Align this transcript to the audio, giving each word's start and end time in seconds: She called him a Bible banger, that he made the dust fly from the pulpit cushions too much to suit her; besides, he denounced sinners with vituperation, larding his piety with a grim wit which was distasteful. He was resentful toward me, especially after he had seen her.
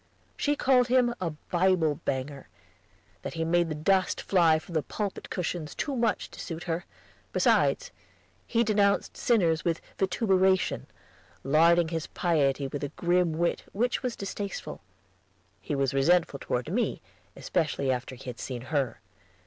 She 0.35 0.55
called 0.55 0.87
him 0.87 1.13
a 1.21 1.29
Bible 1.29 1.99
banger, 2.05 2.49
that 3.21 3.35
he 3.35 3.45
made 3.45 3.69
the 3.69 3.75
dust 3.75 4.19
fly 4.19 4.57
from 4.57 4.73
the 4.73 4.81
pulpit 4.81 5.29
cushions 5.29 5.75
too 5.75 5.95
much 5.95 6.31
to 6.31 6.39
suit 6.39 6.63
her; 6.63 6.85
besides, 7.31 7.91
he 8.47 8.63
denounced 8.63 9.15
sinners 9.15 9.63
with 9.63 9.79
vituperation, 9.99 10.87
larding 11.43 11.89
his 11.89 12.07
piety 12.07 12.67
with 12.67 12.83
a 12.83 12.89
grim 12.89 13.33
wit 13.33 13.65
which 13.73 14.01
was 14.01 14.15
distasteful. 14.15 14.81
He 15.61 15.75
was 15.75 15.93
resentful 15.93 16.39
toward 16.39 16.73
me, 16.73 16.99
especially 17.35 17.91
after 17.91 18.15
he 18.15 18.23
had 18.27 18.39
seen 18.39 18.61
her. 18.73 19.01